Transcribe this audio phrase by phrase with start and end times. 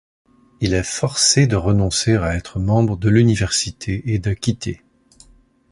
[0.61, 4.81] Il est forcé de renoncer à être membre de l'université et de quitter.